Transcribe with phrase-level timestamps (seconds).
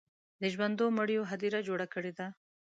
[0.41, 2.27] د ژوندو مړیو هدیره جوړه کړې ده.